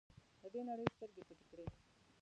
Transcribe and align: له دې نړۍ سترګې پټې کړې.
له 0.41 0.47
دې 0.53 0.61
نړۍ 0.69 0.85
سترګې 0.95 1.21
پټې 1.27 1.45
کړې. 1.49 1.65